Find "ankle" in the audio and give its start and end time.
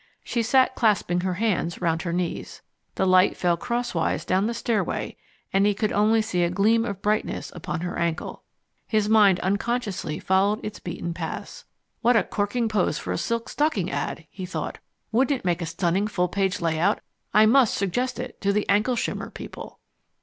7.99-8.41